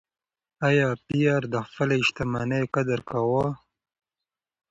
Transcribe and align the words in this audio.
ایا 0.67 0.89
پییر 1.05 1.41
د 1.53 1.55
خپلې 1.67 1.97
شتمنۍ 2.07 2.63
قدر 2.75 2.99
کاوه؟ 3.09 3.45